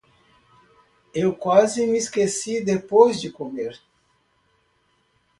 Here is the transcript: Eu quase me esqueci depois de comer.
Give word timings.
Eu 1.13 1.31
quase 1.35 1.85
me 1.85 1.95
esqueci 1.99 2.59
depois 2.65 3.21
de 3.21 3.31
comer. 3.31 3.79